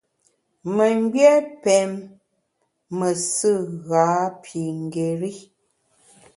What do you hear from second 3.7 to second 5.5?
ghapingéri.